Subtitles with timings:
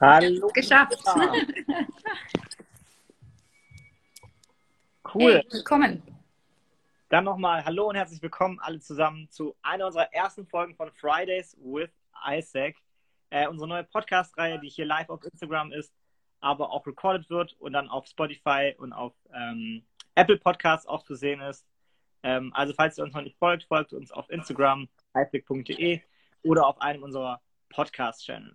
[0.00, 0.48] Hallo.
[0.48, 0.96] Geschafft.
[5.14, 5.36] Cool.
[5.36, 6.02] Hey, willkommen.
[7.08, 11.56] Dann nochmal Hallo und herzlich willkommen alle zusammen zu einer unserer ersten Folgen von Fridays
[11.62, 11.88] with
[12.28, 12.76] Isaac.
[13.30, 15.94] Äh, unsere neue Podcast-Reihe, die hier live auf Instagram ist,
[16.40, 19.82] aber auch recorded wird und dann auf Spotify und auf ähm,
[20.14, 21.64] Apple Podcasts auch zu sehen ist.
[22.22, 26.02] Ähm, also falls ihr uns noch nicht folgt, folgt uns auf Instagram, isaac.de
[26.42, 27.40] oder auf einem unserer
[27.70, 28.54] Podcast-Channel.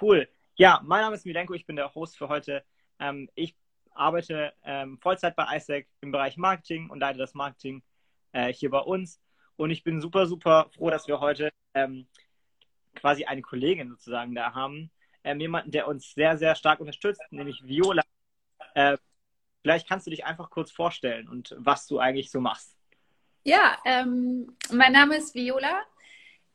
[0.00, 0.28] Cool.
[0.56, 2.62] Ja, mein Name ist Milenko, ich bin der Host für heute.
[2.98, 3.56] Ähm, ich
[3.94, 7.82] arbeite ähm, Vollzeit bei ISAC im Bereich Marketing und leite das Marketing
[8.32, 9.20] äh, hier bei uns.
[9.56, 12.06] Und ich bin super, super froh, dass wir heute ähm,
[12.94, 14.90] quasi eine Kollegin sozusagen da haben.
[15.24, 18.02] Ähm, jemanden, der uns sehr, sehr stark unterstützt, nämlich Viola.
[18.74, 18.96] Äh,
[19.62, 22.76] vielleicht kannst du dich einfach kurz vorstellen und was du eigentlich so machst.
[23.44, 25.82] Ja, ähm, mein Name ist Viola.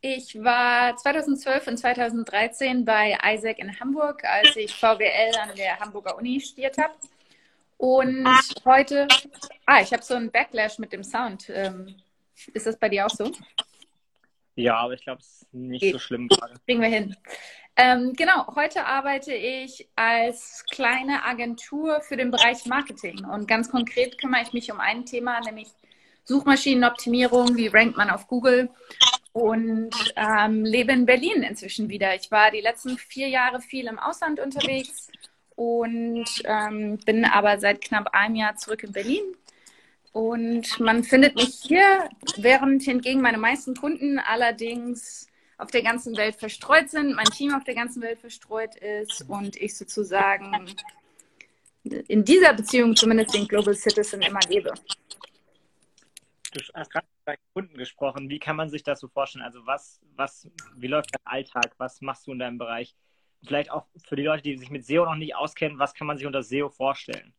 [0.01, 6.17] Ich war 2012 und 2013 bei Isaac in Hamburg, als ich VWL an der Hamburger
[6.17, 6.93] Uni studiert habe.
[7.77, 8.27] Und
[8.65, 9.07] heute,
[9.65, 11.49] ah, ich habe so einen Backlash mit dem Sound.
[11.49, 11.95] Ähm,
[12.53, 13.31] ist das bei dir auch so?
[14.55, 15.93] Ja, aber ich glaube, es ist nicht Geht.
[15.93, 16.55] so schlimm gerade.
[16.65, 17.15] Kriegen wir hin.
[17.75, 23.25] Ähm, genau, heute arbeite ich als kleine Agentur für den Bereich Marketing.
[23.25, 25.67] Und ganz konkret kümmere ich mich um ein Thema, nämlich
[26.23, 27.55] Suchmaschinenoptimierung.
[27.55, 28.69] Wie rankt man auf Google?
[29.37, 32.15] Und ähm, lebe in Berlin inzwischen wieder.
[32.15, 35.11] Ich war die letzten vier Jahre viel im Ausland unterwegs
[35.55, 39.23] und ähm, bin aber seit knapp einem Jahr zurück in Berlin.
[40.11, 45.27] Und man findet mich hier, während hingegen meine meisten Kunden allerdings
[45.59, 49.55] auf der ganzen Welt verstreut sind, mein Team auf der ganzen Welt verstreut ist und
[49.55, 50.75] ich sozusagen
[51.83, 54.73] in dieser Beziehung zumindest den Global Citizen immer lebe.
[56.53, 58.29] Du hast gerade deinen Kunden gesprochen.
[58.29, 59.43] Wie kann man sich das so vorstellen?
[59.43, 61.73] Also was, was, wie läuft dein Alltag?
[61.77, 62.95] Was machst du in deinem Bereich?
[63.45, 66.17] Vielleicht auch für die Leute, die sich mit SEO noch nicht auskennen, was kann man
[66.17, 67.33] sich unter SEO vorstellen?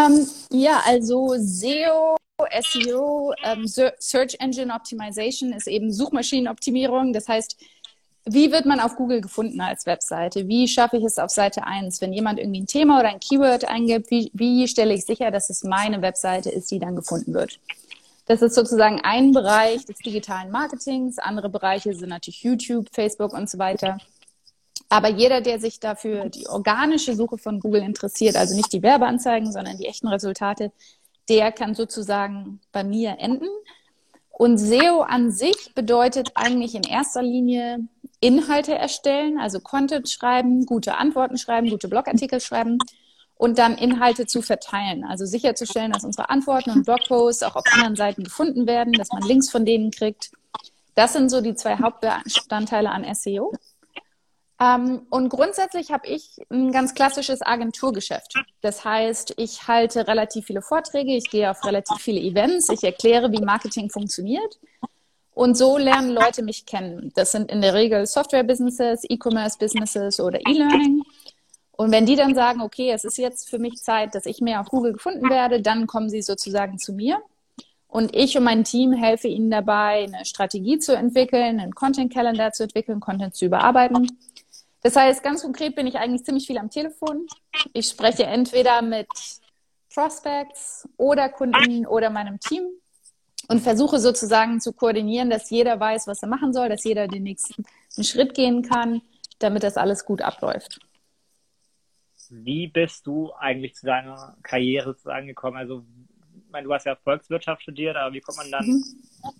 [0.00, 2.16] Ähm, ja, also SEO,
[2.60, 7.12] SEO, ähm, Search Engine Optimization ist eben Suchmaschinenoptimierung.
[7.12, 7.62] Das heißt,
[8.32, 10.48] wie wird man auf Google gefunden als Webseite?
[10.48, 12.00] Wie schaffe ich es auf Seite 1?
[12.00, 15.50] Wenn jemand irgendwie ein Thema oder ein Keyword eingibt, wie, wie stelle ich sicher, dass
[15.50, 17.58] es meine Webseite ist, die dann gefunden wird?
[18.26, 21.18] Das ist sozusagen ein Bereich des digitalen Marketings.
[21.18, 23.98] Andere Bereiche sind natürlich YouTube, Facebook und so weiter.
[24.90, 29.50] Aber jeder, der sich dafür die organische Suche von Google interessiert, also nicht die Werbeanzeigen,
[29.50, 30.72] sondern die echten Resultate,
[31.28, 33.48] der kann sozusagen bei mir enden.
[34.30, 37.80] Und SEO an sich bedeutet eigentlich in erster Linie
[38.20, 42.78] Inhalte erstellen, also Content schreiben, gute Antworten schreiben, gute Blogartikel schreiben
[43.36, 45.04] und dann Inhalte zu verteilen.
[45.04, 49.22] Also sicherzustellen, dass unsere Antworten und Blogposts auch auf anderen Seiten gefunden werden, dass man
[49.22, 50.32] Links von denen kriegt.
[50.96, 53.52] Das sind so die zwei Hauptbestandteile an SEO.
[54.60, 58.34] Ähm, und grundsätzlich habe ich ein ganz klassisches Agenturgeschäft.
[58.60, 63.30] Das heißt, ich halte relativ viele Vorträge, ich gehe auf relativ viele Events, ich erkläre,
[63.30, 64.58] wie Marketing funktioniert.
[65.38, 67.12] Und so lernen Leute mich kennen.
[67.14, 71.04] Das sind in der Regel Software-Businesses, E-Commerce-Businesses oder E-Learning.
[71.70, 74.60] Und wenn die dann sagen, okay, es ist jetzt für mich Zeit, dass ich mehr
[74.60, 77.22] auf Google gefunden werde, dann kommen sie sozusagen zu mir.
[77.86, 82.64] Und ich und mein Team helfe ihnen dabei, eine Strategie zu entwickeln, einen Content-Calendar zu
[82.64, 84.18] entwickeln, Content zu überarbeiten.
[84.82, 87.28] Das heißt, ganz konkret bin ich eigentlich ziemlich viel am Telefon.
[87.74, 89.06] Ich spreche entweder mit
[89.94, 92.64] Prospects oder Kunden oder meinem Team
[93.48, 97.24] und versuche sozusagen zu koordinieren, dass jeder weiß, was er machen soll, dass jeder den
[97.24, 97.64] nächsten
[98.02, 99.02] Schritt gehen kann,
[99.38, 100.78] damit das alles gut abläuft.
[102.30, 104.94] Wie bist du eigentlich zu deiner Karriere
[105.24, 105.56] gekommen?
[105.56, 105.82] Also,
[106.36, 108.84] ich meine, du hast ja Volkswirtschaft studiert, aber wie kommt man dann mhm.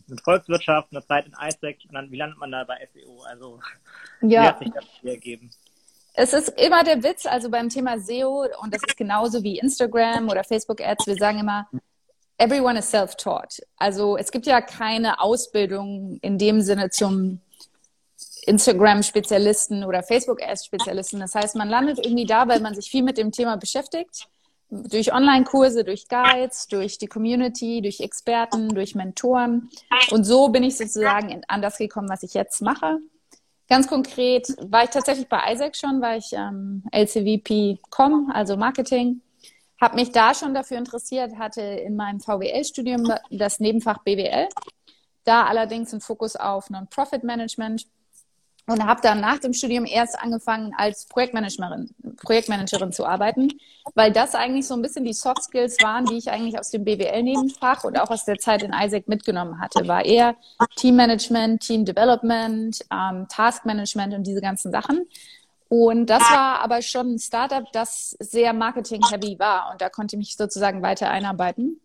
[0.06, 3.22] mit Volkswirtschaft, einer Zeit in ISAC, und dann, wie landet man da bei SEO?
[3.24, 3.60] Also,
[4.22, 4.28] ja.
[4.28, 5.50] wie hat sich das hier ergeben?
[6.14, 10.28] Es ist immer der Witz, also beim Thema SEO, und das ist genauso wie Instagram
[10.30, 11.68] oder Facebook-Ads, wir sagen immer,
[12.38, 13.60] everyone is self-taught.
[13.76, 17.40] Also es gibt ja keine Ausbildung in dem Sinne zum
[18.46, 21.20] Instagram-Spezialisten oder Facebook-Ads-Spezialisten.
[21.20, 24.28] Das heißt, man landet irgendwie da, weil man sich viel mit dem Thema beschäftigt.
[24.70, 29.70] Durch Online-Kurse, durch Guides, durch die Community, durch Experten, durch Mentoren.
[30.10, 32.98] Und so bin ich sozusagen an das gekommen, was ich jetzt mache.
[33.68, 39.20] Ganz konkret war ich tatsächlich bei Isaac schon, war ich ähm, LCVP.com, also Marketing.
[39.80, 44.48] Habe mich da schon dafür interessiert, hatte in meinem VWL-Studium das Nebenfach BWL.
[45.24, 47.86] Da allerdings ein Fokus auf Non-Profit-Management
[48.68, 51.90] und habe dann nach dem Studium erst angefangen, als Projektmanagerin,
[52.22, 53.48] Projektmanagerin zu arbeiten,
[53.94, 56.84] weil das eigentlich so ein bisschen die Soft Skills waren, die ich eigentlich aus dem
[56.84, 59.88] BWL-Nebenfach und auch aus der Zeit in Isaac mitgenommen hatte.
[59.88, 60.36] War eher
[60.76, 65.06] Teammanagement, Team Development, ähm, Taskmanagement und diese ganzen Sachen.
[65.68, 70.18] Und das war aber schon ein Startup, das sehr marketing-heavy war und da konnte ich
[70.18, 71.80] mich sozusagen weiter einarbeiten.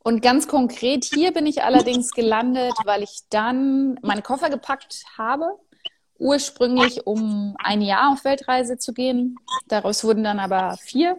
[0.00, 5.58] Und ganz konkret hier bin ich allerdings gelandet, weil ich dann meine Koffer gepackt habe
[6.18, 9.36] ursprünglich, um ein Jahr auf Weltreise zu gehen.
[9.68, 11.18] Daraus wurden dann aber vier.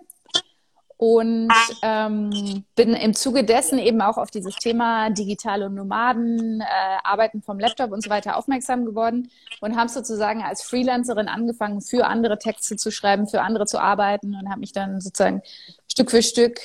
[1.00, 1.54] Und
[1.84, 6.66] ähm, bin im Zuge dessen eben auch auf dieses Thema digitale Nomaden, äh,
[7.04, 9.30] Arbeiten vom Laptop und so weiter aufmerksam geworden
[9.62, 14.34] und habe sozusagen als Freelancerin angefangen, für andere Texte zu schreiben, für andere zu arbeiten
[14.34, 15.44] und habe mich dann sozusagen
[15.88, 16.60] Stück für Stück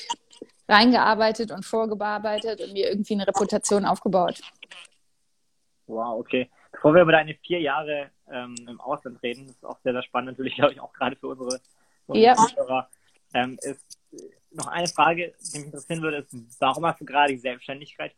[0.66, 4.40] reingearbeitet und vorgearbeitet und mir irgendwie eine Reputation aufgebaut.
[5.86, 6.50] Wow, okay.
[6.70, 10.02] Bevor wir über deine vier Jahre ähm, im Ausland reden, das ist auch sehr, sehr
[10.02, 11.60] spannend, natürlich, glaube ich, auch gerade für unsere,
[12.06, 12.34] unsere ja.
[12.34, 12.88] Zuhörer,
[13.34, 14.01] ähm, ist
[14.50, 18.14] noch eine Frage, die mich interessieren würde, ist, warum hast du gerade die Selbstständigkeit,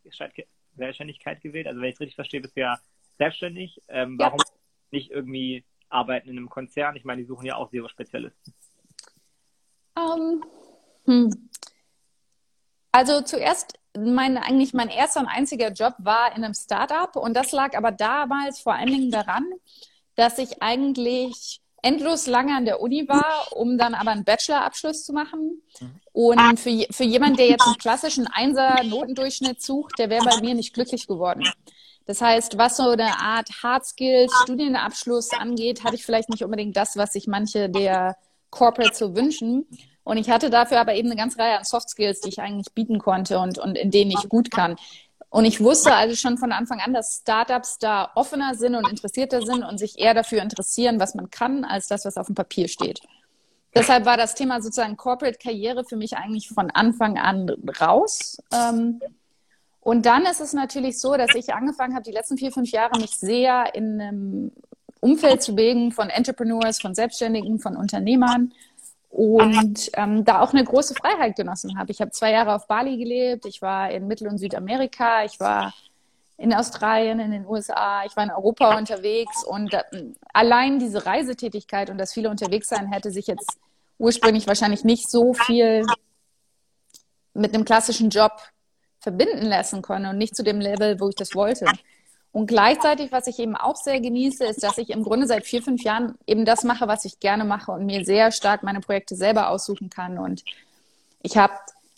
[0.77, 1.67] Selbstständigkeit gewählt?
[1.67, 2.79] Also wenn ich es richtig verstehe, bist du ja
[3.19, 3.81] selbstständig.
[3.89, 4.45] Ähm, warum ja.
[4.91, 6.97] nicht irgendwie arbeiten in einem Konzern?
[6.97, 8.55] Ich meine, die suchen ja auch SEO-Spezialisten.
[9.97, 10.45] Um,
[11.07, 11.51] ähm, hm.
[12.91, 17.53] Also zuerst mein, eigentlich mein erster und einziger Job war in einem Startup und das
[17.53, 19.45] lag aber damals vor allen Dingen daran,
[20.17, 25.13] dass ich eigentlich endlos lange an der Uni war, um dann aber einen Bachelorabschluss zu
[25.13, 25.63] machen.
[26.13, 30.73] Und für, für jemanden, der jetzt einen klassischen Einser-Notendurchschnitt sucht, der wäre bei mir nicht
[30.75, 31.45] glücklich geworden.
[32.07, 36.77] Das heißt, was so eine Art Hard Skills, Studienabschluss angeht, hatte ich vielleicht nicht unbedingt
[36.77, 38.17] das, was sich manche der
[38.51, 39.67] Corporates so wünschen.
[40.05, 42.73] Und ich hatte dafür aber eben eine ganze Reihe an Soft Skills, die ich eigentlich
[42.75, 44.77] bieten konnte und, und in denen ich gut kann.
[45.35, 49.43] Und ich wusste also schon von Anfang an, dass Startups da offener sind und interessierter
[49.43, 52.69] sind und sich eher dafür interessieren, was man kann, als das, was auf dem Papier
[52.69, 53.01] steht.
[53.75, 57.51] Deshalb war das Thema sozusagen Corporate Karriere für mich eigentlich von Anfang an
[57.81, 58.37] raus.
[58.53, 59.01] Ähm,
[59.81, 63.01] und dann ist es natürlich so, dass ich angefangen habe, die letzten vier, fünf Jahre
[63.01, 64.53] mich sehr in einem
[65.01, 68.53] Umfeld zu bewegen von Entrepreneurs, von Selbstständigen, von Unternehmern
[69.15, 71.93] und ähm, da auch eine große Freiheit genossen habe.
[71.93, 75.73] Ich habe zwei Jahre auf Bali gelebt, ich war in Mittel- und Südamerika, ich war
[76.37, 79.45] in Australien, in den USA, ich war in Europa unterwegs.
[79.45, 79.85] Und äh,
[80.33, 83.57] allein diese Reisetätigkeit und das viele unterwegs sein hätte sich jetzt
[83.99, 85.87] ursprünglich wahrscheinlich nicht so viel
[87.35, 88.33] mit einem klassischen Job
[88.99, 91.67] verbinden lassen können und nicht zu dem Level, wo ich das wollte.
[92.35, 95.63] Und gleichzeitig, was ich eben auch sehr genieße, ist, dass ich im Grunde seit vier,
[95.63, 99.15] fünf Jahren eben das mache, was ich gerne mache und mir sehr stark meine Projekte
[99.15, 100.19] selber aussuchen kann.
[100.19, 100.43] Und
[101.23, 101.53] ich habe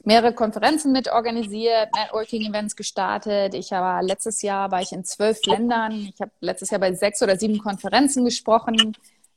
[0.05, 3.55] mehrere Konferenzen mit organisiert, Networking-Events gestartet.
[3.55, 5.93] Ich habe letztes Jahr war ich in zwölf Ländern.
[6.15, 8.95] Ich habe letztes Jahr bei sechs oder sieben Konferenzen gesprochen.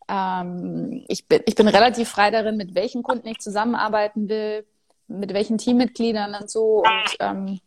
[0.10, 4.66] Ähm, ich, bin, ich bin relativ frei darin, mit welchen Kunden ich zusammenarbeiten will,
[5.08, 6.84] mit welchen Teammitgliedern und so.
[6.84, 7.62] Und ähm,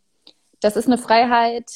[0.61, 1.71] das ist eine Freiheit,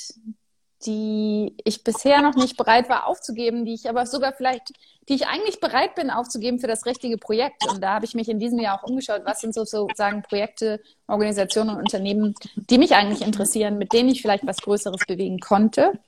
[0.86, 4.74] die ich bisher noch nicht bereit war aufzugeben, die ich aber sogar vielleicht,
[5.10, 7.68] die ich eigentlich bereit bin aufzugeben für das richtige Projekt.
[7.68, 11.72] Und da habe ich mich in diesem Jahr auch umgeschaut, was sind sozusagen Projekte, Organisationen
[11.72, 16.00] und Unternehmen, die mich eigentlich interessieren, mit denen ich vielleicht was Größeres bewegen konnte.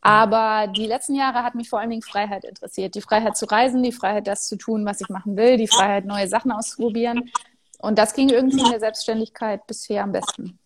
[0.00, 2.94] Aber die letzten Jahre hat mich vor allen Dingen Freiheit interessiert.
[2.94, 6.04] Die Freiheit zu reisen, die Freiheit, das zu tun, was ich machen will, die Freiheit,
[6.04, 7.30] neue Sachen auszuprobieren.
[7.78, 10.58] Und das ging irgendwie in der Selbstständigkeit bisher am besten.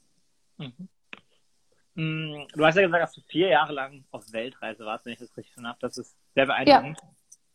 [0.58, 0.88] Mhm.
[1.94, 5.18] Mm, du hast ja gesagt, dass du vier Jahre lang auf Weltreise warst, wenn ich
[5.18, 5.78] das richtig habe.
[5.80, 6.98] Das ist sehr beeindruckend.
[7.02, 7.08] Ja.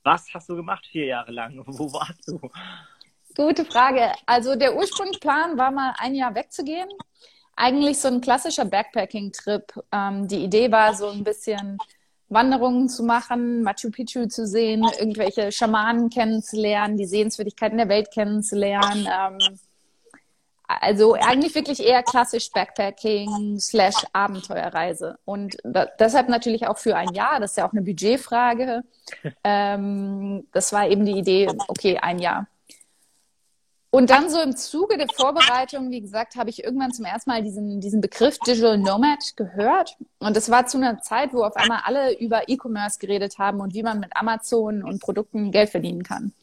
[0.03, 1.57] Was hast du gemacht vier Jahre lang?
[1.65, 2.39] Wo warst du?
[3.35, 4.11] Gute Frage.
[4.25, 6.89] Also der Ursprungsplan war mal ein Jahr wegzugehen.
[7.55, 9.73] Eigentlich so ein klassischer Backpacking-Trip.
[9.91, 11.77] Ähm, die Idee war so ein bisschen
[12.29, 19.07] Wanderungen zu machen, Machu Picchu zu sehen, irgendwelche Schamanen kennenzulernen, die Sehenswürdigkeiten der Welt kennenzulernen.
[19.07, 19.59] Ähm,
[20.67, 25.17] also eigentlich wirklich eher klassisch Backpacking slash Abenteuerreise.
[25.23, 28.83] Und da, deshalb natürlich auch für ein Jahr, das ist ja auch eine Budgetfrage.
[29.43, 32.47] Ähm, das war eben die Idee, okay, ein Jahr.
[33.89, 37.41] Und dann so im Zuge der Vorbereitung, wie gesagt, habe ich irgendwann zum ersten Mal
[37.41, 39.95] diesen, diesen Begriff Digital Nomad gehört.
[40.19, 43.73] Und das war zu einer Zeit, wo auf einmal alle über E-Commerce geredet haben und
[43.73, 46.33] wie man mit Amazon und Produkten Geld verdienen kann.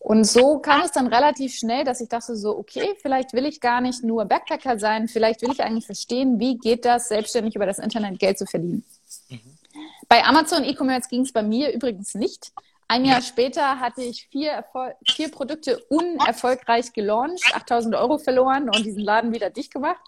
[0.00, 3.60] Und so kam es dann relativ schnell, dass ich dachte so, okay, vielleicht will ich
[3.60, 7.66] gar nicht nur Backpacker sein, vielleicht will ich eigentlich verstehen, wie geht das, selbstständig über
[7.66, 8.82] das Internet Geld zu verdienen.
[9.28, 9.40] Mhm.
[10.08, 12.50] Bei Amazon E-Commerce ging es bei mir übrigens nicht.
[12.88, 18.84] Ein Jahr später hatte ich vier, Erfol vier Produkte unerfolgreich gelauncht, 8000 Euro verloren und
[18.84, 20.02] diesen Laden wieder dicht gemacht.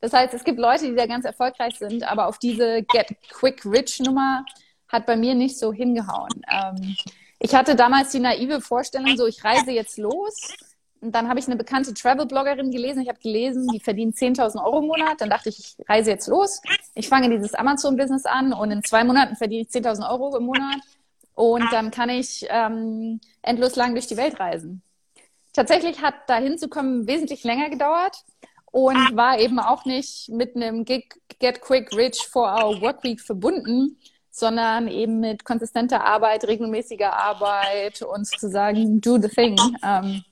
[0.00, 3.64] Das heißt, es gibt Leute, die da ganz erfolgreich sind, aber auf diese Get Quick
[3.64, 4.44] Rich Nummer
[4.86, 6.30] hat bei mir nicht so hingehauen.
[6.48, 6.96] Ähm,
[7.38, 10.54] ich hatte damals die naive Vorstellung, so ich reise jetzt los.
[11.00, 13.02] Und dann habe ich eine bekannte Travel-Bloggerin gelesen.
[13.02, 15.20] Ich habe gelesen, die verdient 10.000 Euro im Monat.
[15.20, 16.62] Dann dachte ich, ich reise jetzt los.
[16.94, 20.80] Ich fange dieses Amazon-Business an und in zwei Monaten verdiene ich 10.000 Euro im Monat.
[21.34, 24.82] Und dann kann ich ähm, endlos lang durch die Welt reisen.
[25.52, 28.24] Tatsächlich hat da hinzukommen wesentlich länger gedauert
[28.72, 33.98] und war eben auch nicht mit einem Get Quick Rich for Our Work Week verbunden,
[34.36, 39.56] sondern eben mit konsistenter Arbeit, regelmäßiger Arbeit und sozusagen do the thing.
[39.82, 40.22] Ähm,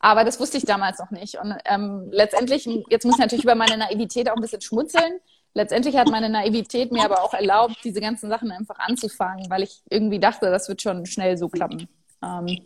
[0.00, 1.36] aber das wusste ich damals noch nicht.
[1.36, 5.20] Und ähm, letztendlich, jetzt muss ich natürlich über meine Naivität auch ein bisschen schmunzeln.
[5.54, 9.82] Letztendlich hat meine Naivität mir aber auch erlaubt, diese ganzen Sachen einfach anzufangen, weil ich
[9.88, 11.88] irgendwie dachte, das wird schon schnell so klappen.
[12.24, 12.58] Ähm,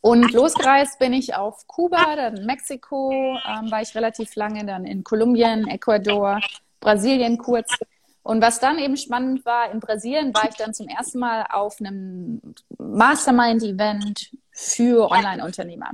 [0.00, 3.12] und losgereist bin ich auf Kuba, dann Mexiko,
[3.46, 6.40] ähm, war ich relativ lange, dann in Kolumbien, Ecuador,
[6.80, 7.70] Brasilien kurz.
[8.28, 11.80] Und was dann eben spannend war, in Brasilien war ich dann zum ersten Mal auf
[11.80, 12.42] einem
[12.76, 15.92] Mastermind-Event für Online-Unternehmer.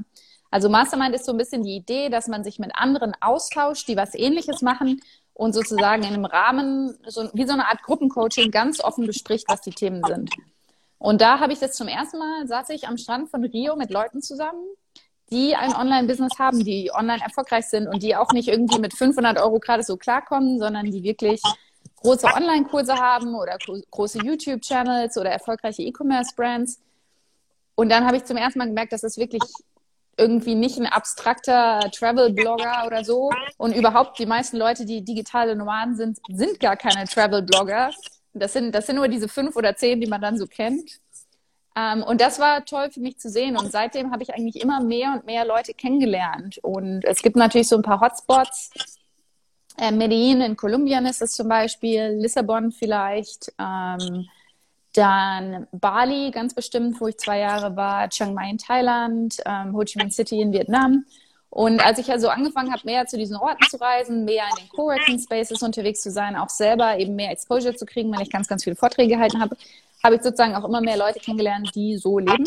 [0.50, 3.96] Also Mastermind ist so ein bisschen die Idee, dass man sich mit anderen austauscht, die
[3.96, 5.00] was Ähnliches machen
[5.32, 9.60] und sozusagen in einem Rahmen, so, wie so eine Art Gruppencoaching, ganz offen bespricht, was
[9.60, 10.32] die Themen sind.
[10.98, 13.92] Und da habe ich das zum ersten Mal, saß ich am Strand von Rio mit
[13.92, 14.66] Leuten zusammen,
[15.30, 19.38] die ein Online-Business haben, die online erfolgreich sind und die auch nicht irgendwie mit 500
[19.38, 21.40] Euro gerade so klarkommen, sondern die wirklich
[22.04, 23.56] große Online-Kurse haben oder
[23.90, 26.78] große YouTube-Channels oder erfolgreiche E-Commerce-Brands.
[27.74, 29.42] Und dann habe ich zum ersten Mal gemerkt, dass es wirklich
[30.16, 33.30] irgendwie nicht ein abstrakter Travel-Blogger oder so.
[33.56, 37.90] Und überhaupt die meisten Leute, die digitale Nomaden sind, sind gar keine Travel-Blogger.
[38.34, 41.00] Das sind, das sind nur diese fünf oder zehn, die man dann so kennt.
[41.76, 43.56] Ähm, und das war toll für mich zu sehen.
[43.56, 46.58] Und seitdem habe ich eigentlich immer mehr und mehr Leute kennengelernt.
[46.58, 48.70] Und es gibt natürlich so ein paar Hotspots,
[49.76, 54.28] äh, Medellin in Kolumbien ist es zum Beispiel, Lissabon vielleicht, ähm,
[54.94, 59.82] dann Bali ganz bestimmt, wo ich zwei Jahre war, Chiang Mai in Thailand, ähm, Ho
[59.82, 61.04] Chi Minh City in Vietnam.
[61.50, 64.68] Und als ich also angefangen habe, mehr zu diesen Orten zu reisen, mehr in den
[64.70, 68.48] Coworking Spaces unterwegs zu sein, auch selber eben mehr Exposure zu kriegen, wenn ich ganz,
[68.48, 69.56] ganz viele Vorträge gehalten habe,
[70.02, 72.46] habe ich sozusagen auch immer mehr Leute kennengelernt, die so leben.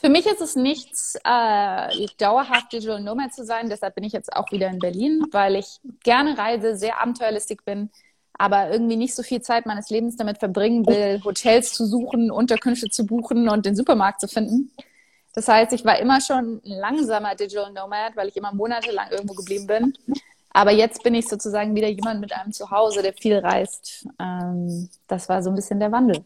[0.00, 3.68] Für mich ist es nichts, äh, dauerhaft Digital Nomad zu sein.
[3.68, 7.90] Deshalb bin ich jetzt auch wieder in Berlin, weil ich gerne reise, sehr abenteuerlistig bin,
[8.34, 12.88] aber irgendwie nicht so viel Zeit meines Lebens damit verbringen will, Hotels zu suchen, Unterkünfte
[12.88, 14.70] zu buchen und den Supermarkt zu finden.
[15.34, 19.34] Das heißt, ich war immer schon ein langsamer Digital Nomad, weil ich immer monatelang irgendwo
[19.34, 19.98] geblieben bin.
[20.50, 24.06] Aber jetzt bin ich sozusagen wieder jemand mit einem Zuhause, der viel reist.
[24.20, 26.24] Ähm, das war so ein bisschen der Wandel.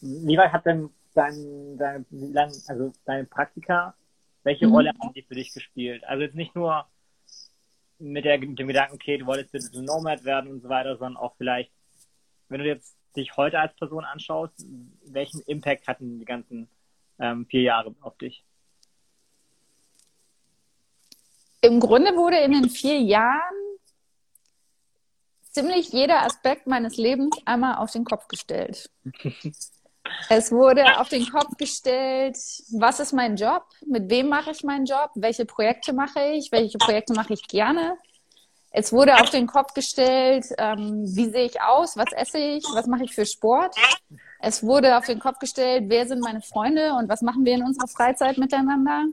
[0.00, 3.94] Wie weit hat denn dein, dein, lang, also deine Praktika,
[4.42, 4.72] welche mhm.
[4.74, 6.04] Rolle haben die für dich gespielt?
[6.04, 6.86] Also jetzt nicht nur
[7.98, 11.16] mit, der, mit dem Gedanken, okay, du wolltest Digital Nomad werden und so weiter, sondern
[11.16, 11.72] auch vielleicht,
[12.48, 14.64] wenn du jetzt dich heute als Person anschaust,
[15.06, 16.68] welchen Impact hatten die ganzen
[17.18, 18.44] ähm, vier Jahre auf dich?
[21.62, 23.56] Im Grunde wurde in den vier Jahren
[25.50, 28.90] ziemlich jeder Aspekt meines Lebens einmal auf den Kopf gestellt.
[30.28, 32.36] Es wurde auf den Kopf gestellt,
[32.72, 36.78] was ist mein Job, mit wem mache ich meinen Job, welche Projekte mache ich, welche
[36.78, 37.96] Projekte mache ich gerne.
[38.70, 42.86] Es wurde auf den Kopf gestellt, ähm, wie sehe ich aus, was esse ich, was
[42.86, 43.74] mache ich für Sport.
[44.40, 47.62] Es wurde auf den Kopf gestellt, wer sind meine Freunde und was machen wir in
[47.62, 49.06] unserer Freizeit miteinander.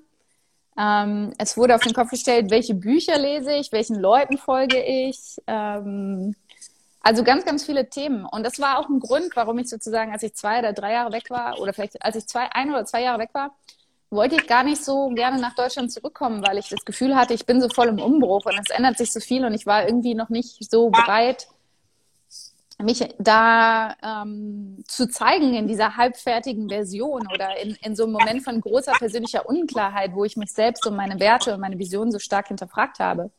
[0.77, 5.37] Ähm, es wurde auf den Kopf gestellt, welche Bücher lese ich, welchen Leuten folge ich.
[5.47, 6.35] Ähm,
[7.03, 8.25] also ganz, ganz viele Themen.
[8.25, 11.11] Und das war auch ein Grund, warum ich sozusagen, als ich zwei oder drei Jahre
[11.11, 13.53] weg war, oder vielleicht als ich zwei, ein oder zwei Jahre weg war,
[14.09, 17.45] wollte ich gar nicht so gerne nach Deutschland zurückkommen, weil ich das Gefühl hatte, ich
[17.45, 20.15] bin so voll im Umbruch und es ändert sich so viel und ich war irgendwie
[20.15, 21.47] noch nicht so bereit,
[22.79, 28.43] mich da ähm, zu zeigen in dieser halbfertigen Version oder in, in so einem Moment
[28.43, 32.19] von großer persönlicher Unklarheit, wo ich mich selbst und meine Werte und meine Vision so
[32.19, 33.31] stark hinterfragt habe.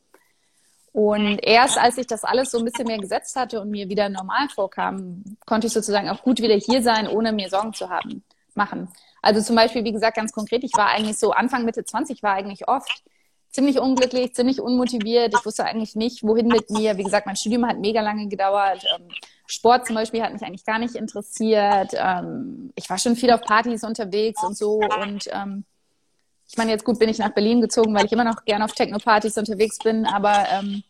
[0.95, 4.07] Und erst als ich das alles so ein bisschen mehr gesetzt hatte und mir wieder
[4.07, 8.23] normal vorkam, konnte ich sozusagen auch gut wieder hier sein, ohne mir Sorgen zu haben,
[8.53, 8.87] machen.
[9.21, 12.35] Also zum Beispiel, wie gesagt, ganz konkret, ich war eigentlich so Anfang, Mitte 20 war
[12.35, 13.03] eigentlich oft
[13.49, 15.33] ziemlich unglücklich, ziemlich unmotiviert.
[15.37, 16.95] Ich wusste eigentlich nicht, wohin mit mir.
[16.95, 18.81] Wie gesagt, mein Studium hat mega lange gedauert.
[18.97, 19.09] Ähm,
[19.47, 21.91] Sport zum Beispiel hat mich eigentlich gar nicht interessiert.
[21.93, 25.65] Ähm, ich war schon viel auf Partys unterwegs und so und ähm,
[26.55, 28.71] ich meine, jetzt gut bin ich nach Berlin gezogen, weil ich immer noch gerne auf
[28.71, 30.83] Techno-Partys unterwegs bin, aber ähm,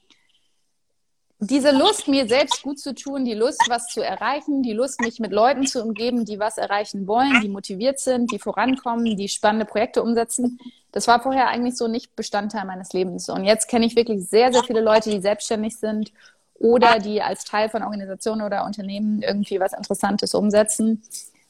[1.39, 5.19] diese Lust, mir selbst gut zu tun, die Lust, was zu erreichen, die Lust, mich
[5.19, 9.65] mit Leuten zu umgeben, die was erreichen wollen, die motiviert sind, die vorankommen, die spannende
[9.65, 10.59] Projekte umsetzen,
[10.91, 13.27] das war vorher eigentlich so nicht Bestandteil meines Lebens.
[13.29, 16.13] Und jetzt kenne ich wirklich sehr, sehr viele Leute, die selbstständig sind
[16.59, 21.01] oder die als Teil von Organisationen oder Unternehmen irgendwie was Interessantes umsetzen.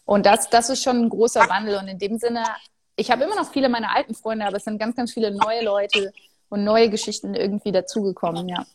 [0.05, 1.79] Und das, das ist schon ein großer Wandel.
[1.79, 2.45] Und in dem Sinne,
[2.95, 5.63] ich habe immer noch viele meiner alten Freunde, aber es sind ganz, ganz viele neue
[5.63, 6.13] Leute
[6.49, 8.65] und neue Geschichten irgendwie dazugekommen, ja.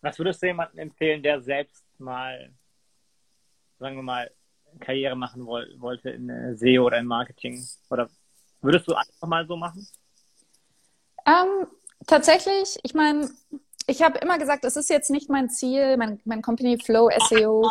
[0.00, 2.52] Was würdest du jemandem empfehlen, der selbst mal,
[3.78, 4.30] sagen wir mal,
[4.78, 7.66] Karriere machen wollte in äh, SEO oder im Marketing?
[7.90, 8.08] Oder
[8.62, 9.86] würdest du einfach mal so machen?
[11.26, 11.66] Ähm,
[12.06, 13.28] tatsächlich, ich meine,
[13.86, 17.70] ich habe immer gesagt, es ist jetzt nicht mein Ziel, mein, mein Company Flow SEO.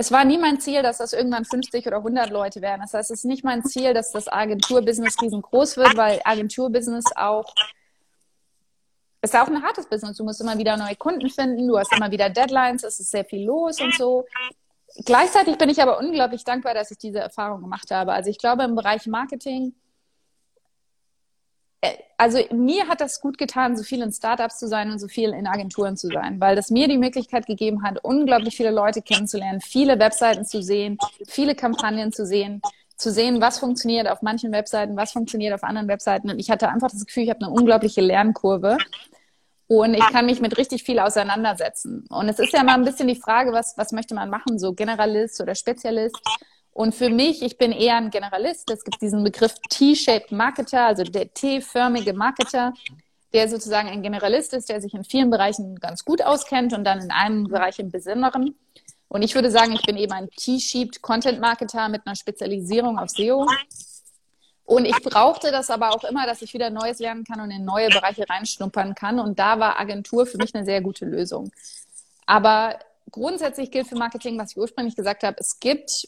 [0.00, 2.82] Es war nie mein Ziel, dass das irgendwann 50 oder 100 Leute werden.
[2.82, 7.52] Das heißt, es ist nicht mein Ziel, dass das Agenturbusiness riesengroß wird, weil Agenturbusiness auch
[9.22, 10.16] ist auch ein hartes Business.
[10.16, 13.24] Du musst immer wieder neue Kunden finden, du hast immer wieder Deadlines, es ist sehr
[13.24, 14.24] viel los und so.
[15.04, 18.12] Gleichzeitig bin ich aber unglaublich dankbar, dass ich diese Erfahrung gemacht habe.
[18.12, 19.74] Also ich glaube, im Bereich Marketing
[22.16, 25.30] also mir hat das gut getan, so viel in Startups zu sein und so viel
[25.30, 29.60] in Agenturen zu sein, weil das mir die Möglichkeit gegeben hat, unglaublich viele Leute kennenzulernen,
[29.60, 32.60] viele Webseiten zu sehen, viele Kampagnen zu sehen,
[32.96, 36.30] zu sehen, was funktioniert auf manchen Webseiten, was funktioniert auf anderen Webseiten.
[36.30, 38.76] Und ich hatte einfach das Gefühl, ich habe eine unglaubliche Lernkurve
[39.68, 42.04] und ich kann mich mit richtig viel auseinandersetzen.
[42.10, 44.72] Und es ist ja mal ein bisschen die Frage, was, was möchte man machen, so
[44.72, 46.18] Generalist oder Spezialist.
[46.78, 48.70] Und für mich, ich bin eher ein Generalist.
[48.70, 52.72] Es gibt diesen Begriff T-shaped Marketer, also der T-förmige Marketer,
[53.32, 57.00] der sozusagen ein Generalist ist, der sich in vielen Bereichen ganz gut auskennt und dann
[57.00, 58.54] in einem Bereich im Besonderen.
[59.08, 63.10] Und ich würde sagen, ich bin eben ein T-shaped Content Marketer mit einer Spezialisierung auf
[63.10, 63.44] SEO.
[64.64, 67.64] Und ich brauchte das aber auch immer, dass ich wieder Neues lernen kann und in
[67.64, 69.18] neue Bereiche reinschnuppern kann.
[69.18, 71.50] Und da war Agentur für mich eine sehr gute Lösung.
[72.24, 72.78] Aber
[73.10, 76.06] grundsätzlich gilt für Marketing, was ich ursprünglich gesagt habe, es gibt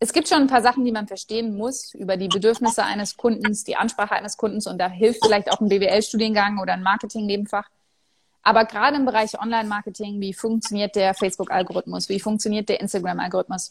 [0.00, 3.64] es gibt schon ein paar Sachen, die man verstehen muss über die Bedürfnisse eines Kundens,
[3.64, 7.68] die Ansprache eines Kundens und da hilft vielleicht auch ein BWL-Studiengang oder ein Marketing-Nebenfach.
[8.42, 13.70] Aber gerade im Bereich Online-Marketing, wie funktioniert der Facebook-Algorithmus, wie funktioniert der Instagram-Algorithmus,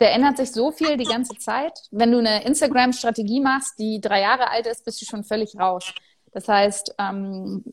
[0.00, 1.82] der ändert sich so viel die ganze Zeit.
[1.90, 5.92] Wenn du eine Instagram-Strategie machst, die drei Jahre alt ist, bist du schon völlig raus.
[6.32, 7.64] Das heißt, ähm,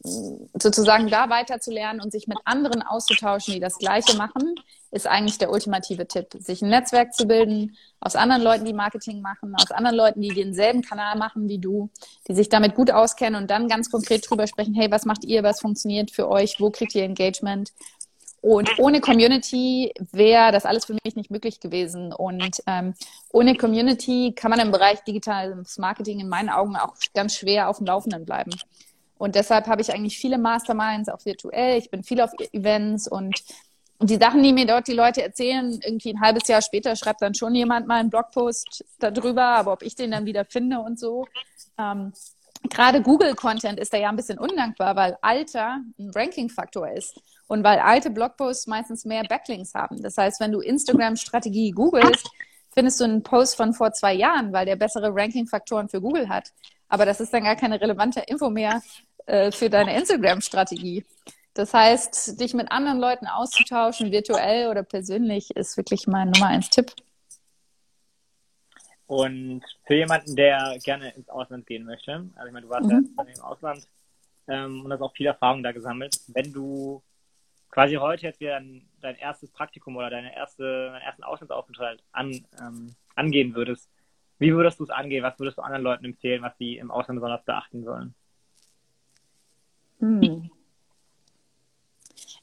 [0.54, 4.56] sozusagen da weiterzulernen und sich mit anderen auszutauschen, die das Gleiche machen,
[4.92, 6.28] ist eigentlich der ultimative Tipp.
[6.40, 10.30] Sich ein Netzwerk zu bilden aus anderen Leuten, die Marketing machen, aus anderen Leuten, die
[10.30, 11.90] denselben Kanal machen wie du,
[12.28, 15.44] die sich damit gut auskennen und dann ganz konkret drüber sprechen, hey, was macht ihr,
[15.44, 17.72] was funktioniert für euch, wo kriegt ihr Engagement?
[18.42, 22.12] Und ohne Community wäre das alles für mich nicht möglich gewesen.
[22.12, 22.96] Und ähm,
[23.32, 27.78] ohne Community kann man im Bereich digitales Marketing in meinen Augen auch ganz schwer auf
[27.78, 28.52] dem Laufenden bleiben.
[29.20, 31.78] Und deshalb habe ich eigentlich viele Masterminds, auch virtuell.
[31.78, 33.36] Ich bin viel auf Events und
[34.02, 37.36] die Sachen, die mir dort die Leute erzählen, irgendwie ein halbes Jahr später schreibt dann
[37.36, 41.28] schon jemand mal einen Blogpost darüber, aber ob ich den dann wieder finde und so.
[41.78, 42.14] Ähm,
[42.70, 47.20] Gerade Google-Content ist da ja ein bisschen undankbar, weil Alter ein Ranking-Faktor ist.
[47.48, 50.02] Und weil alte Blogposts meistens mehr Backlinks haben.
[50.02, 52.30] Das heißt, wenn du Instagram-Strategie googelst,
[52.74, 56.50] findest du einen Post von vor zwei Jahren, weil der bessere Ranking-Faktoren für Google hat.
[56.88, 58.82] Aber das ist dann gar keine relevante Info mehr
[59.26, 61.04] äh, für deine Instagram-Strategie.
[61.54, 66.70] Das heißt, dich mit anderen Leuten auszutauschen, virtuell oder persönlich, ist wirklich mein Nummer eins
[66.70, 66.94] Tipp.
[69.08, 73.14] Und für jemanden, der gerne ins Ausland gehen möchte, also ich meine, du warst mhm.
[73.18, 73.88] ja im Ausland
[74.48, 77.04] ähm, und hast auch viel Erfahrung da gesammelt, wenn du
[77.70, 78.62] quasi heute jetzt wieder
[79.02, 83.90] dein erstes Praktikum oder deine erste, deinen ersten Auslandsaufenthalt an, ähm, angehen würdest,
[84.40, 85.24] wie würdest du es angehen?
[85.24, 88.16] Was würdest du anderen Leuten empfehlen, was sie im Ausland besonders beachten sollen?
[90.00, 90.50] Hm.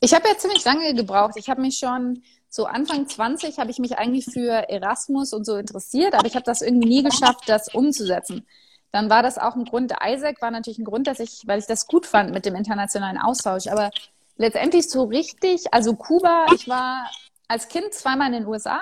[0.01, 1.35] Ich habe ja ziemlich lange gebraucht.
[1.37, 5.57] Ich habe mich schon so Anfang 20 habe ich mich eigentlich für Erasmus und so
[5.57, 8.47] interessiert, aber ich habe das irgendwie nie geschafft, das umzusetzen.
[8.91, 11.67] Dann war das auch ein Grund, Isaac war natürlich ein Grund, dass ich, weil ich
[11.67, 13.67] das gut fand mit dem internationalen Austausch.
[13.67, 13.91] Aber
[14.37, 17.11] letztendlich so richtig, also Kuba, ich war
[17.49, 18.81] als Kind zweimal in den USA,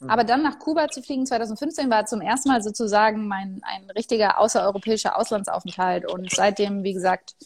[0.00, 0.10] mhm.
[0.10, 4.38] aber dann nach Kuba zu fliegen 2015 war zum ersten Mal sozusagen mein ein richtiger
[4.38, 7.36] außereuropäischer Auslandsaufenthalt und seitdem, wie gesagt,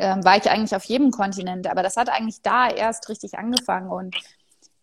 [0.00, 3.90] äh, war ich eigentlich auf jedem Kontinent, aber das hat eigentlich da erst richtig angefangen
[3.90, 4.16] und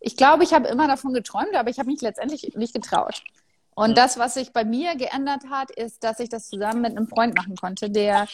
[0.00, 3.22] ich glaube, ich habe immer davon geträumt, aber ich habe mich letztendlich nicht getraut.
[3.74, 7.08] Und das, was sich bei mir geändert hat, ist, dass ich das zusammen mit einem
[7.08, 8.28] Freund machen konnte, der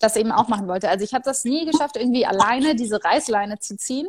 [0.00, 0.88] das eben auch machen wollte.
[0.88, 4.08] Also ich habe das nie geschafft, irgendwie alleine diese Reißleine zu ziehen,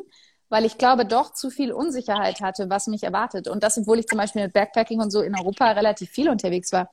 [0.49, 3.47] weil ich glaube, doch zu viel Unsicherheit hatte, was mich erwartet.
[3.47, 6.71] Und das, obwohl ich zum Beispiel mit Backpacking und so in Europa relativ viel unterwegs
[6.71, 6.91] war.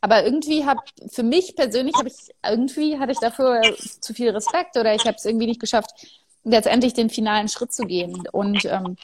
[0.00, 0.80] Aber irgendwie habe,
[1.10, 3.62] für mich persönlich habe ich, irgendwie hatte ich dafür
[4.00, 5.90] zu viel Respekt oder ich habe es irgendwie nicht geschafft,
[6.44, 8.24] letztendlich den finalen Schritt zu gehen.
[8.30, 8.96] Und ähm,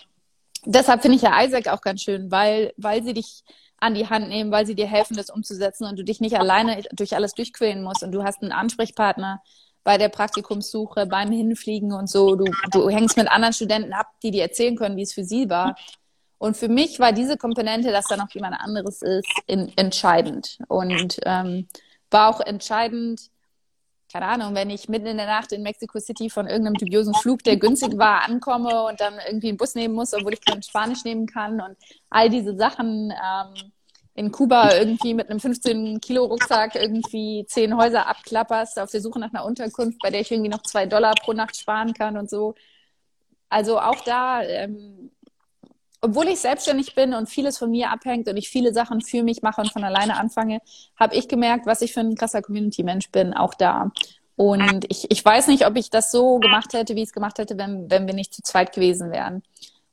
[0.64, 3.42] deshalb finde ich ja Isaac auch ganz schön, weil, weil sie dich
[3.80, 6.82] an die Hand nehmen, weil sie dir helfen, das umzusetzen und du dich nicht alleine
[6.92, 9.42] durch alles durchquälen musst und du hast einen Ansprechpartner,
[9.84, 12.34] bei der Praktikumssuche, beim Hinfliegen und so.
[12.34, 15.48] Du, du hängst mit anderen Studenten ab, die dir erzählen können, wie es für sie
[15.48, 15.76] war.
[16.44, 20.58] Und für mich war diese Komponente, dass da noch jemand anderes ist, in, entscheidend.
[20.68, 21.68] Und ähm,
[22.10, 23.30] war auch entscheidend,
[24.12, 27.42] keine Ahnung, wenn ich mitten in der Nacht in Mexico City von irgendeinem dubiosen Flug,
[27.44, 31.02] der günstig war, ankomme und dann irgendwie einen Bus nehmen muss, obwohl ich kein Spanisch
[31.04, 31.78] nehmen kann und
[32.10, 33.10] all diese Sachen.
[33.10, 33.72] Ähm,
[34.16, 39.46] in Kuba irgendwie mit einem 15-Kilo-Rucksack irgendwie zehn Häuser abklapperst auf der Suche nach einer
[39.46, 42.54] Unterkunft, bei der ich irgendwie noch zwei Dollar pro Nacht sparen kann und so.
[43.48, 45.10] Also auch da, ähm,
[46.04, 49.40] obwohl ich selbstständig bin und vieles von mir abhängt und ich viele Sachen für mich
[49.40, 50.60] mache und von alleine anfange,
[51.00, 53.90] habe ich gemerkt, was ich für ein krasser Community-Mensch bin, auch da.
[54.36, 57.38] Und ich, ich weiß nicht, ob ich das so gemacht hätte, wie ich es gemacht
[57.38, 59.42] hätte, wenn, wenn wir nicht zu zweit gewesen wären.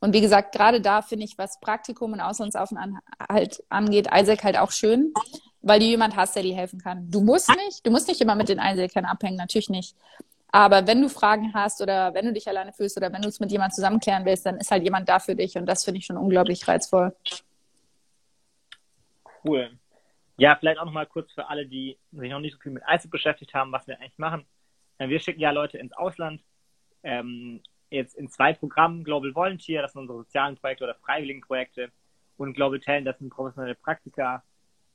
[0.01, 4.71] Und wie gesagt, gerade da finde ich, was Praktikum und Auslandsaufenthalt angeht, Isaac halt auch
[4.71, 5.13] schön,
[5.61, 7.09] weil du jemand hast, der dir helfen kann.
[7.09, 9.95] Du musst nicht, du musst nicht immer mit den Isaacern abhängen, natürlich nicht.
[10.51, 13.39] Aber wenn du Fragen hast oder wenn du dich alleine fühlst oder wenn du es
[13.39, 16.05] mit jemandem zusammenklären willst, dann ist halt jemand da für dich und das finde ich
[16.05, 17.15] schon unglaublich reizvoll.
[19.45, 19.71] Cool.
[20.37, 23.11] Ja, vielleicht auch nochmal kurz für alle, die sich noch nicht so viel mit ISIC
[23.11, 24.45] beschäftigt haben, was wir eigentlich machen.
[24.97, 26.41] Wir schicken ja Leute ins Ausland,
[27.03, 31.91] ähm, jetzt in zwei Programmen, Global Volunteer, das sind unsere sozialen Projekte oder freiwilligen Projekte,
[32.37, 34.43] und Global Talent, das sind professionelle Praktika.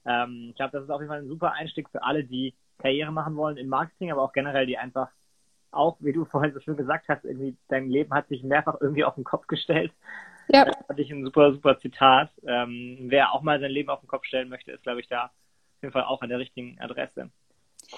[0.04, 3.12] Ähm, ich glaube, das ist auf jeden Fall ein super Einstieg für alle, die Karriere
[3.12, 5.08] machen wollen im Marketing, aber auch generell, die einfach
[5.76, 9.04] auch, wie du vorhin so schön gesagt hast, irgendwie dein Leben hat sich mehrfach irgendwie
[9.04, 9.92] auf den Kopf gestellt.
[10.48, 10.64] Ja.
[10.64, 12.30] Das fand ich ein super, super Zitat.
[12.46, 15.26] Ähm, wer auch mal sein Leben auf den Kopf stellen möchte, ist, glaube ich, da
[15.26, 17.30] auf jeden Fall auch an der richtigen Adresse.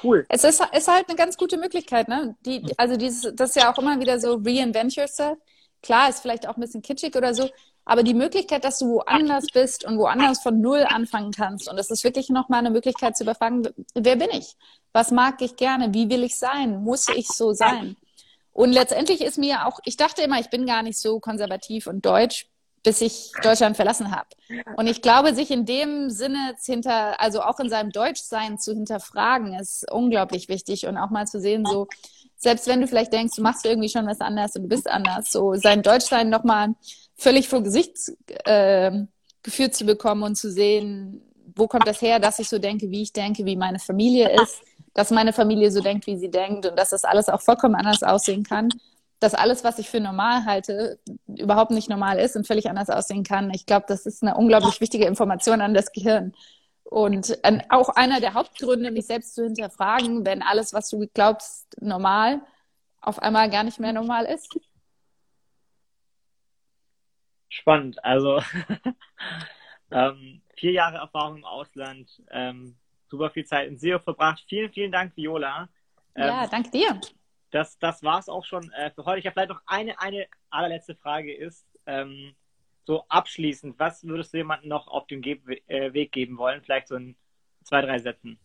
[0.03, 0.27] Cool.
[0.29, 2.37] Es ist, ist halt eine ganz gute Möglichkeit, ne?
[2.45, 5.39] Die, also dieses, das ist ja auch immer wieder so Reinvent yourself.
[5.83, 7.49] Klar, ist vielleicht auch ein bisschen kitschig oder so,
[7.89, 11.91] aber die Möglichkeit, dass du woanders bist und woanders von Null anfangen kannst und das
[11.91, 14.57] ist wirklich nochmal eine Möglichkeit zu überfragen, wer bin ich?
[14.93, 15.95] Was mag ich gerne?
[15.95, 16.83] Wie will ich sein?
[16.85, 17.97] Muss ich so sein?
[18.53, 22.05] Und letztendlich ist mir auch, ich dachte immer, ich bin gar nicht so konservativ und
[22.05, 22.47] deutsch,
[22.83, 24.29] bis ich Deutschland verlassen habe.
[24.77, 29.55] Und ich glaube, sich in dem Sinne hinter, also auch in seinem Deutschsein zu hinterfragen,
[29.55, 31.87] ist unglaublich wichtig und auch mal zu sehen, so,
[32.37, 35.33] selbst wenn du vielleicht denkst, du machst irgendwie schon was anders und du bist anders,
[35.33, 36.75] so sein Deutschsein nochmal
[37.19, 37.99] völlig vor Gesicht
[38.45, 39.03] äh,
[39.43, 41.21] geführt zu bekommen und zu sehen,
[41.55, 44.63] wo kommt das her, dass ich so denke, wie ich denke, wie meine Familie ist,
[44.95, 48.03] dass meine Familie so denkt, wie sie denkt und dass das alles auch vollkommen anders
[48.03, 48.71] aussehen kann
[49.21, 53.25] dass alles, was ich für normal halte, überhaupt nicht normal ist und völlig anders aussehen
[53.25, 53.51] kann.
[53.53, 56.35] Ich glaube, das ist eine unglaublich wichtige Information an das Gehirn.
[56.85, 62.41] Und auch einer der Hauptgründe, mich selbst zu hinterfragen, wenn alles, was du glaubst, normal,
[63.01, 64.57] auf einmal gar nicht mehr normal ist.
[67.49, 68.03] Spannend.
[68.05, 68.43] Also
[69.91, 72.77] ähm, vier Jahre Erfahrung im Ausland, ähm,
[73.09, 74.45] super viel Zeit in SEO verbracht.
[74.49, 75.69] Vielen, vielen Dank, Viola.
[76.15, 77.01] Ähm, ja, danke dir
[77.51, 79.21] das, das war es auch schon äh, für heute.
[79.21, 82.35] Ich habe vielleicht noch eine, eine allerletzte Frage ist, ähm,
[82.85, 86.63] so abschließend, was würdest du jemandem noch auf dem Ge äh, Weg geben wollen?
[86.63, 87.17] Vielleicht so in
[87.65, 88.39] zwei, drei Sätzen.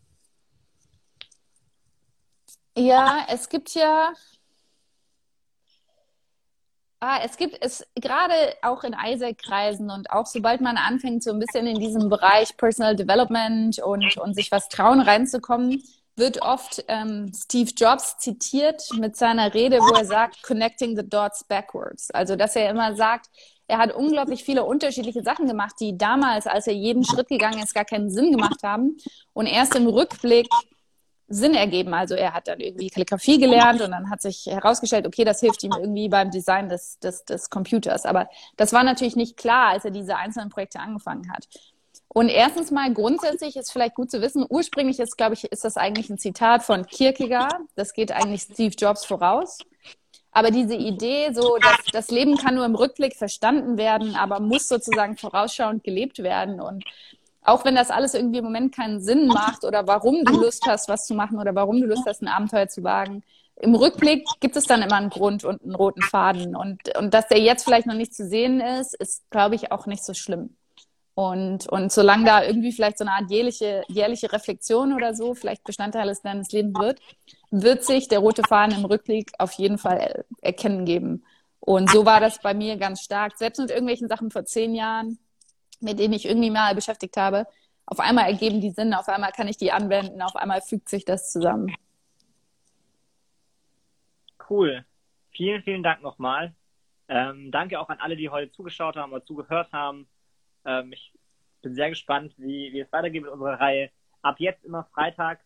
[2.76, 4.14] Ja, es gibt ja,
[7.06, 11.40] Ah, es gibt es gerade auch in Isaac-Kreisen und auch sobald man anfängt, so ein
[11.40, 15.84] bisschen in diesem Bereich Personal Development und, und sich was trauen reinzukommen,
[16.16, 21.44] wird oft ähm, Steve Jobs zitiert mit seiner Rede, wo er sagt, connecting the dots
[21.44, 22.10] backwards.
[22.12, 23.28] Also, dass er immer sagt,
[23.68, 27.76] er hat unglaublich viele unterschiedliche Sachen gemacht, die damals, als er jeden Schritt gegangen ist,
[27.76, 28.96] gar keinen Sinn gemacht haben
[29.34, 30.48] und erst im Rückblick
[31.34, 31.94] Sinn ergeben.
[31.94, 35.64] Also er hat dann irgendwie Kalligrafie gelernt und dann hat sich herausgestellt, okay, das hilft
[35.64, 38.06] ihm irgendwie beim Design des, des, des Computers.
[38.06, 41.48] Aber das war natürlich nicht klar, als er diese einzelnen Projekte angefangen hat.
[42.08, 45.78] Und erstens mal grundsätzlich ist vielleicht gut zu wissen, ursprünglich ist, glaube ich, ist das
[45.78, 47.56] eigentlich ein Zitat von Kierkegaard.
[47.76, 49.58] Das geht eigentlich Steve Jobs voraus.
[50.32, 54.68] Aber diese Idee, so, dass das Leben kann nur im Rückblick verstanden werden, aber muss
[54.68, 56.60] sozusagen vorausschauend gelebt werden.
[56.62, 56.84] Und
[57.44, 60.90] auch wenn das alles irgendwie im Moment keinen Sinn macht oder warum du Lust hast,
[60.90, 63.24] was zu machen oder warum du Lust hast, ein Abenteuer zu wagen,
[63.58, 66.56] im Rückblick gibt es dann immer einen Grund und einen roten Faden.
[66.56, 69.86] Und, und dass der jetzt vielleicht noch nicht zu sehen ist, ist, glaube ich, auch
[69.86, 70.56] nicht so schlimm.
[71.16, 75.64] Und, und solange da irgendwie vielleicht so eine Art jährliche, jährliche Reflexion oder so vielleicht
[75.64, 77.00] Bestandteil des deines Lebens wird,
[77.52, 81.24] wird sich der rote Faden im Rückblick auf jeden Fall erkennen geben.
[81.60, 83.38] Und so war das bei mir ganz stark.
[83.38, 85.20] Selbst mit irgendwelchen Sachen vor zehn Jahren,
[85.84, 87.46] mit denen ich irgendwie mal beschäftigt habe,
[87.86, 91.06] auf einmal ergeben die Sinn, auf einmal kann ich die anwenden, auf einmal fügt sich
[91.06, 91.74] das zusammen.
[94.50, 94.86] Cool.
[95.32, 96.54] Vielen, vielen Dank nochmal.
[97.08, 100.08] Ähm, danke auch an alle, die heute zugeschaut haben oder zugehört haben.
[100.66, 101.14] Ähm, ich
[101.62, 103.90] bin sehr gespannt, wie, wie es weitergeht mit unserer Reihe.
[104.22, 105.42] Ab jetzt immer Freitag,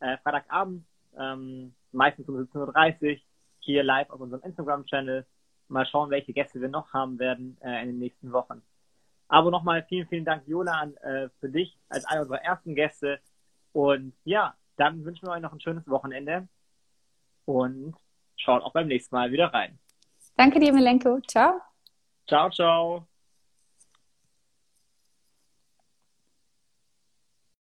[0.00, 0.86] äh, Freitagabend,
[1.18, 3.20] ähm, meistens um 17.30 Uhr
[3.60, 5.26] hier live auf unserem Instagram-Channel.
[5.68, 8.62] Mal schauen, welche Gäste wir noch haben werden äh, in den nächsten Wochen.
[9.28, 13.18] Aber nochmal vielen, vielen Dank, Jolan, äh, für dich als einer unserer ersten Gäste.
[13.72, 16.48] Und ja, dann wünschen wir euch noch ein schönes Wochenende
[17.44, 17.94] und
[18.36, 19.78] schaut auch beim nächsten Mal wieder rein.
[20.36, 21.20] Danke dir, Milenko.
[21.26, 21.60] Ciao.
[22.26, 23.06] Ciao, ciao.